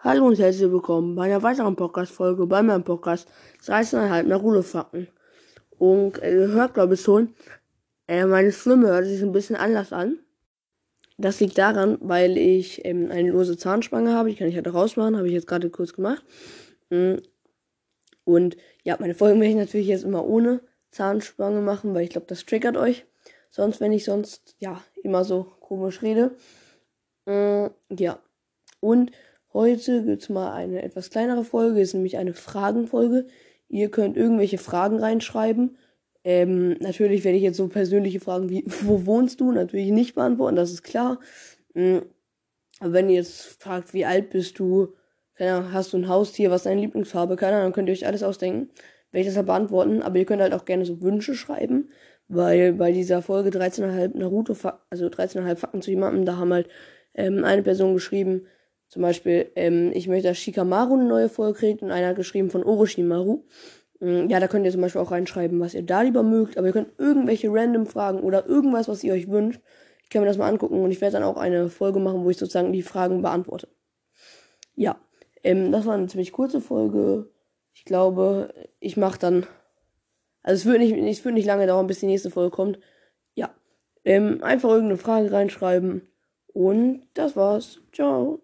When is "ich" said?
6.94-7.00, 12.38-12.84, 14.46-14.54, 15.26-15.34, 19.50-19.58, 22.04-22.10, 23.90-24.04, 37.38-37.44, 49.22-49.26, 59.94-60.08, 70.04-70.10, 70.90-71.00, 72.30-72.38, 77.74-77.84, 78.80-78.96